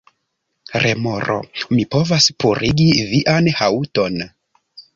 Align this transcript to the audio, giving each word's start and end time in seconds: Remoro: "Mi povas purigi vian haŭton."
Remoro: 0.83 1.35
"Mi 1.75 1.85
povas 1.97 2.31
purigi 2.45 2.89
vian 3.13 3.53
haŭton." 3.61 4.21